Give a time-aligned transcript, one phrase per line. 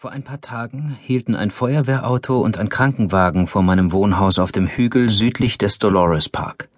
[0.00, 4.68] Vor ein paar Tagen hielten ein Feuerwehrauto und ein Krankenwagen vor meinem Wohnhaus auf dem
[4.68, 6.68] Hügel südlich des Dolores Park.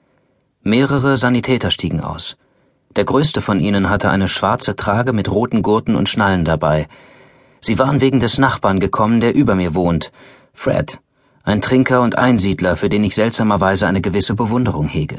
[0.62, 2.38] Mehrere Sanitäter stiegen aus.
[2.96, 6.88] Der größte von ihnen hatte eine schwarze Trage mit roten Gurten und Schnallen dabei.
[7.61, 10.12] Sie waren wegen des Nachbarn gekommen, der über mir wohnt,
[10.54, 10.98] Fred,
[11.42, 15.18] ein Trinker und Einsiedler, für den ich seltsamerweise eine gewisse Bewunderung hege.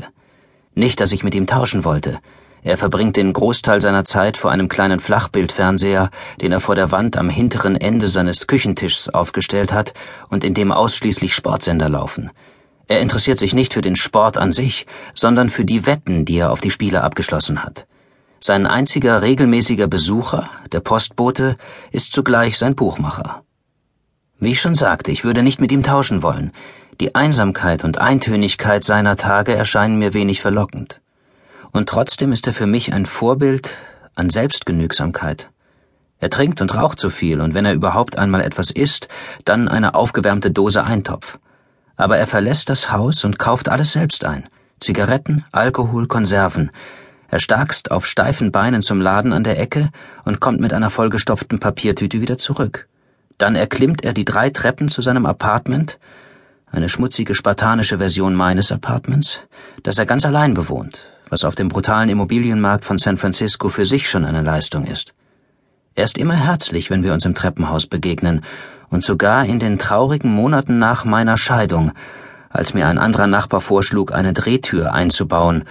[0.74, 2.20] Nicht, dass ich mit ihm tauschen wollte,
[2.64, 6.12] er verbringt den Großteil seiner Zeit vor einem kleinen Flachbildfernseher,
[6.42, 9.94] den er vor der Wand am hinteren Ende seines Küchentischs aufgestellt hat
[10.30, 12.30] und in dem ausschließlich Sportsender laufen.
[12.88, 16.52] Er interessiert sich nicht für den Sport an sich, sondern für die Wetten, die er
[16.52, 17.88] auf die Spiele abgeschlossen hat.
[18.40, 21.58] Sein einziger regelmäßiger Besucher, der Postbote,
[21.92, 23.44] ist zugleich sein Buchmacher.
[24.40, 26.52] Wie ich schon sagte, ich würde nicht mit ihm tauschen wollen.
[27.00, 31.01] Die Einsamkeit und Eintönigkeit seiner Tage erscheinen mir wenig verlockend
[31.72, 33.78] und trotzdem ist er für mich ein Vorbild
[34.16, 35.50] an Selbstgenügsamkeit.
[36.20, 39.08] Er trinkt und raucht zu viel, und wenn er überhaupt einmal etwas isst,
[39.44, 41.40] dann eine aufgewärmte Dose Eintopf.
[41.96, 44.44] Aber er verlässt das Haus und kauft alles selbst ein.
[44.80, 46.72] Zigaretten, Alkohol, Konserven.
[47.28, 49.90] Er starkst auf steifen Beinen zum Laden an der Ecke
[50.26, 52.88] und kommt mit einer vollgestopften Papiertüte wieder zurück.
[53.38, 55.98] Dann erklimmt er die drei Treppen zu seinem Apartment,
[56.72, 59.42] eine schmutzige spartanische Version meines Apartments,
[59.84, 64.10] das er ganz allein bewohnt, was auf dem brutalen Immobilienmarkt von San Francisco für sich
[64.10, 65.14] schon eine Leistung ist.
[65.96, 68.42] Er ist immer herzlich, wenn wir uns im Treppenhaus begegnen,
[68.90, 71.94] und sogar in den traurigen Monaten nach meiner Scheidung,
[72.50, 75.64] als mir ein anderer Nachbar vorschlug, eine Drehtür einzubauen,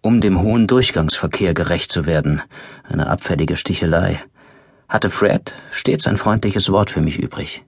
[0.00, 2.40] um dem hohen Durchgangsverkehr gerecht zu werden,
[2.88, 4.20] eine abfällige Stichelei,
[4.88, 7.64] hatte Fred stets ein freundliches Wort für mich übrig.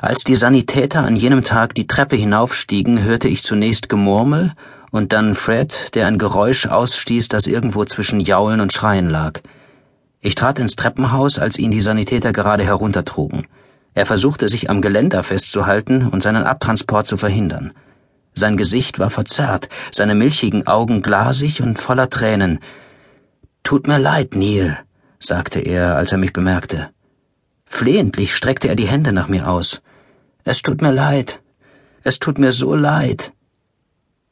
[0.00, 4.54] Als die Sanitäter an jenem Tag die Treppe hinaufstiegen, hörte ich zunächst Gemurmel
[4.90, 9.40] und dann Fred, der ein Geräusch ausstieß, das irgendwo zwischen Jaulen und Schreien lag.
[10.20, 13.46] Ich trat ins Treppenhaus, als ihn die Sanitäter gerade heruntertrugen.
[13.94, 17.72] Er versuchte sich am Geländer festzuhalten und seinen Abtransport zu verhindern.
[18.34, 22.60] Sein Gesicht war verzerrt, seine milchigen Augen glasig und voller Tränen.
[23.62, 24.78] Tut mir leid, Neil,
[25.18, 26.90] sagte er, als er mich bemerkte.
[27.64, 29.80] Flehentlich streckte er die Hände nach mir aus.
[30.44, 31.40] Es tut mir leid.
[32.02, 33.32] Es tut mir so leid.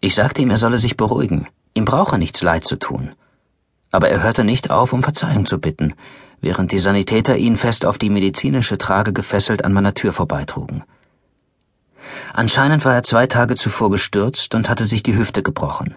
[0.04, 3.12] Ich sagte ihm, er solle sich beruhigen, ihm brauche nichts leid zu tun.
[3.90, 5.94] Aber er hörte nicht auf, um Verzeihung zu bitten,
[6.42, 10.84] während die Sanitäter ihn fest auf die medizinische Trage gefesselt an meiner Tür vorbeitrugen.
[12.34, 15.94] Anscheinend war er zwei Tage zuvor gestürzt und hatte sich die Hüfte gebrochen.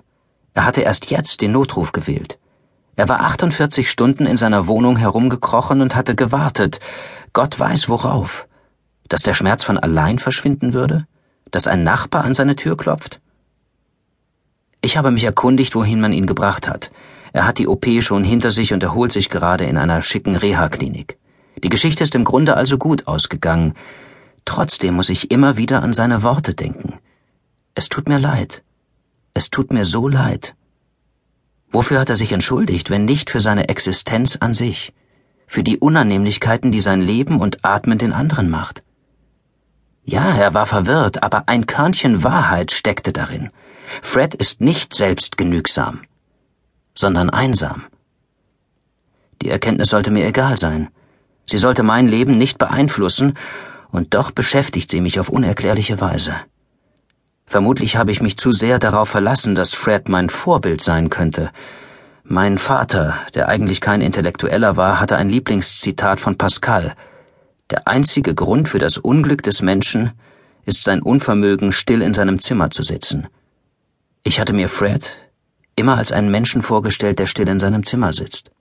[0.54, 2.40] Er hatte erst jetzt den Notruf gewählt.
[2.96, 6.80] Er war 48 Stunden in seiner Wohnung herumgekrochen und hatte gewartet,
[7.34, 8.48] Gott weiß worauf.
[9.10, 11.06] Dass der Schmerz von allein verschwinden würde?
[11.52, 13.20] Dass ein Nachbar an seine Tür klopft?
[14.88, 16.92] Ich habe mich erkundigt, wohin man ihn gebracht hat.
[17.34, 21.18] Er hat die OP schon hinter sich und erholt sich gerade in einer schicken Reha-Klinik.
[21.62, 23.74] Die Geschichte ist im Grunde also gut ausgegangen.
[24.46, 26.94] Trotzdem muss ich immer wieder an seine Worte denken.
[27.76, 28.64] Es tut mir leid.
[29.34, 30.56] Es tut mir so leid.
[31.70, 34.94] Wofür hat er sich entschuldigt, wenn nicht für seine Existenz an sich,
[35.48, 38.84] für die Unannehmlichkeiten, die sein Leben und Atmen den anderen macht?
[40.36, 43.50] Er war verwirrt, aber ein Körnchen Wahrheit steckte darin.
[44.02, 46.02] Fred ist nicht selbstgenügsam,
[46.94, 47.86] sondern einsam.
[49.42, 50.90] Die Erkenntnis sollte mir egal sein.
[51.46, 53.36] Sie sollte mein Leben nicht beeinflussen,
[53.90, 56.36] und doch beschäftigt sie mich auf unerklärliche Weise.
[57.46, 61.52] Vermutlich habe ich mich zu sehr darauf verlassen, dass Fred mein Vorbild sein könnte.
[62.26, 66.94] Mein Vater, der eigentlich kein Intellektueller war, hatte ein Lieblingszitat von Pascal.
[67.70, 70.12] Der einzige Grund für das Unglück des Menschen
[70.66, 73.28] ist sein Unvermögen, still in seinem Zimmer zu sitzen.
[74.24, 75.16] Ich hatte mir Fred
[75.76, 78.52] immer als einen Menschen vorgestellt, der still in seinem Zimmer sitzt.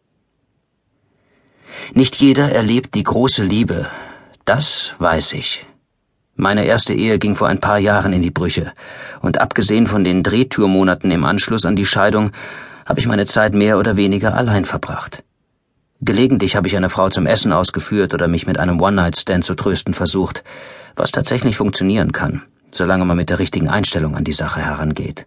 [1.94, 3.86] Nicht jeder erlebt die große Liebe,
[4.44, 5.66] das weiß ich.
[6.34, 8.72] Meine erste Ehe ging vor ein paar Jahren in die Brüche,
[9.22, 12.32] und abgesehen von den Drehtürmonaten im Anschluss an die Scheidung,
[12.84, 15.24] habe ich meine Zeit mehr oder weniger allein verbracht.
[16.00, 19.94] Gelegentlich habe ich eine Frau zum Essen ausgeführt oder mich mit einem One-Night-Stand zu trösten
[19.94, 20.44] versucht,
[20.94, 25.26] was tatsächlich funktionieren kann, solange man mit der richtigen Einstellung an die Sache herangeht.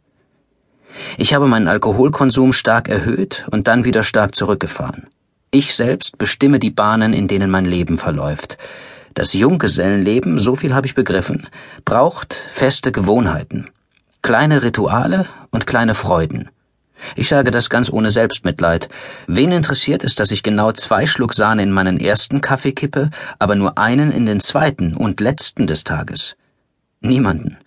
[1.18, 5.08] Ich habe meinen Alkoholkonsum stark erhöht und dann wieder stark zurückgefahren.
[5.52, 8.58] Ich selbst bestimme die Bahnen, in denen mein Leben verläuft.
[9.16, 11.48] Das Junggesellenleben, so viel habe ich begriffen,
[11.84, 13.70] braucht feste Gewohnheiten,
[14.22, 16.50] kleine Rituale und kleine Freuden.
[17.16, 18.90] Ich sage das ganz ohne Selbstmitleid.
[19.28, 23.10] Wen interessiert es, dass ich genau zwei Schluck Sahne in meinen ersten Kaffee kippe,
[23.40, 26.36] aber nur einen in den zweiten und letzten des Tages?
[27.02, 27.58] Niemanden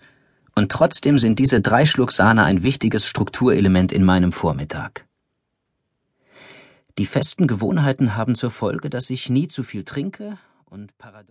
[0.55, 5.05] und trotzdem sind diese drei Schluck Sahne ein wichtiges Strukturelement in meinem Vormittag.
[6.97, 11.21] Die festen Gewohnheiten haben zur Folge, dass ich nie zu viel trinke und paradox